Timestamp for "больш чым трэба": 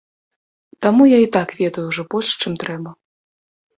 2.15-2.89